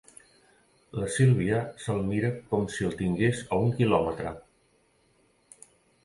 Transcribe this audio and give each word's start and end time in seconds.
La 0.99 1.09
Sílvia 1.15 1.57
se'l 1.83 1.99
mira 2.07 2.31
com 2.53 2.65
si 2.75 2.87
el 2.87 2.95
tingués 3.01 3.41
a 3.57 3.59
un 3.65 3.69
quilòmetre. 3.81 4.33